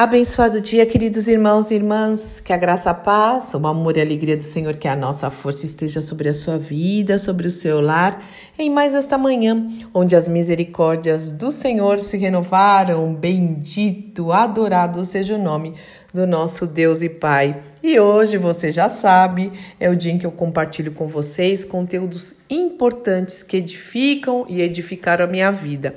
[0.00, 4.04] Abençoado dia, queridos irmãos e irmãs, que a graça, a paz, o amor e a
[4.04, 7.80] alegria do Senhor, que a nossa força esteja sobre a sua vida, sobre o seu
[7.80, 8.22] lar,
[8.56, 13.12] em mais esta manhã, onde as misericórdias do Senhor se renovaram.
[13.12, 15.74] Bendito, adorado seja o nome
[16.14, 17.60] do nosso Deus e Pai.
[17.82, 22.36] E hoje, você já sabe, é o dia em que eu compartilho com vocês conteúdos
[22.48, 25.96] importantes que edificam e edificaram a minha vida.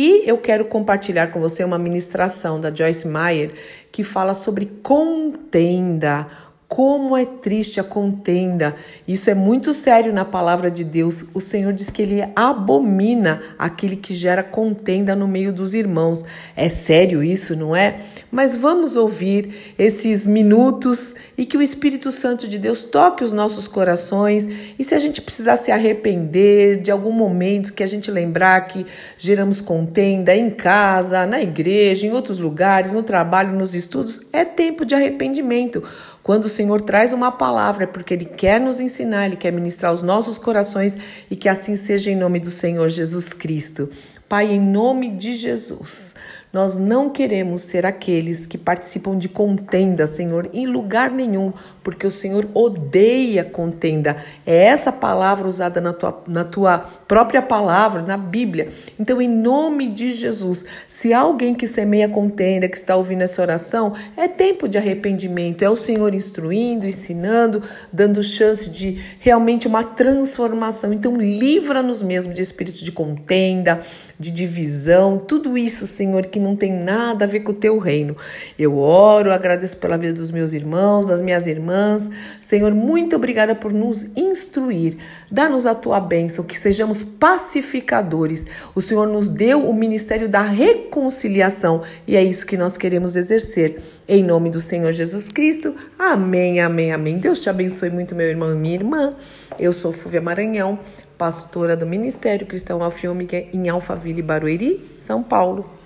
[0.00, 3.50] E eu quero compartilhar com você uma ministração da Joyce Meyer
[3.90, 6.24] que fala sobre contenda
[6.68, 8.76] como é triste a contenda.
[9.06, 11.24] Isso é muito sério na palavra de Deus.
[11.32, 16.26] O Senhor diz que ele abomina aquele que gera contenda no meio dos irmãos.
[16.54, 18.00] É sério isso, não é?
[18.30, 23.66] Mas vamos ouvir esses minutos e que o Espírito Santo de Deus toque os nossos
[23.66, 24.46] corações.
[24.78, 28.84] E se a gente precisar se arrepender de algum momento que a gente lembrar que
[29.16, 34.84] geramos contenda em casa, na igreja, em outros lugares, no trabalho, nos estudos, é tempo
[34.84, 35.82] de arrependimento.
[36.22, 40.02] Quando o Senhor traz uma palavra porque Ele quer nos ensinar, Ele quer ministrar os
[40.02, 40.96] nossos corações
[41.30, 43.88] e que assim seja em nome do Senhor Jesus Cristo.
[44.28, 46.14] Pai, em nome de Jesus,
[46.52, 52.10] nós não queremos ser aqueles que participam de contenda, Senhor, em lugar nenhum, porque o
[52.10, 54.16] Senhor odeia contenda.
[54.46, 58.70] É essa palavra usada na tua, na tua própria palavra, na Bíblia.
[58.98, 63.94] Então, em nome de Jesus, se alguém que semeia contenda, que está ouvindo essa oração,
[64.16, 70.92] é tempo de arrependimento, é o Senhor instruindo, ensinando, dando chance de realmente uma transformação.
[70.92, 73.80] Então, livra-nos mesmo de espírito de contenda,
[74.18, 78.16] de divisão, tudo isso, Senhor, que não tem nada a ver com o teu reino.
[78.58, 82.10] Eu oro, agradeço pela vida dos meus irmãos, das minhas irmãs.
[82.40, 84.96] Senhor, muito obrigada por nos instruir.
[85.30, 88.44] Dá-nos a tua bênção, que sejamos pacificadores.
[88.74, 93.80] O Senhor nos deu o ministério da reconciliação e é isso que nós queremos exercer.
[94.08, 95.76] Em nome do Senhor Jesus Cristo.
[95.98, 97.18] Amém, amém, amém.
[97.18, 99.14] Deus te abençoe muito, meu irmão e minha irmã.
[99.58, 100.78] Eu sou Fúvia Maranhão
[101.18, 105.68] pastora do Ministério Cristão Alfiômica em Alphaville, Barueri, São Paulo.